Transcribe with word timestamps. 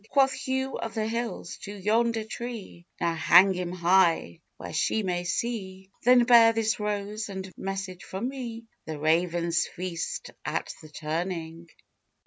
Quoth 0.09 0.33
Hugh 0.33 0.79
of 0.79 0.95
the 0.95 1.07
Hills, 1.07 1.57
"To 1.57 1.75
yonder 1.75 2.23
tree 2.23 2.87
Now 2.99 3.13
hang 3.13 3.53
him 3.53 3.71
high 3.71 4.41
where 4.57 4.73
she 4.73 5.03
may 5.03 5.25
see; 5.25 5.91
Then 6.03 6.23
bear 6.23 6.53
this 6.53 6.79
rose 6.79 7.29
and 7.29 7.53
message 7.55 8.03
from 8.03 8.27
me 8.27 8.65
'The 8.87 8.97
ravens 8.97 9.67
feast 9.67 10.31
at 10.43 10.73
the 10.81 10.89
turning. 10.89 11.69